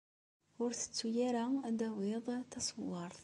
[0.63, 3.17] Ur tettu ara ad tawiḍ taṣewwart.